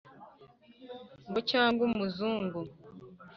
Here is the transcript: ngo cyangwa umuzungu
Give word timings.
ngo 1.29 1.39
cyangwa 1.51 1.81
umuzungu 1.89 2.59